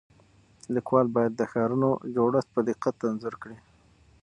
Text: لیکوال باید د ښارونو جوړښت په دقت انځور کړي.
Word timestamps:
لیکوال 0.75 1.07
باید 1.15 1.33
د 1.35 1.41
ښارونو 1.51 1.89
جوړښت 2.15 2.49
په 2.55 2.61
دقت 2.69 2.95
انځور 3.09 3.35
کړي. 3.43 3.57